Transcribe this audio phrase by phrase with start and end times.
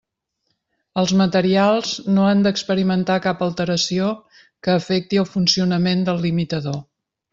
[1.01, 4.09] Els materials no han d'experimentar cap alteració
[4.65, 6.81] que afecti el funcionament del limitador.